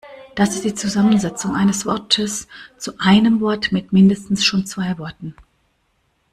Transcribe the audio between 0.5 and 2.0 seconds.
ist die Zusammensetzung eines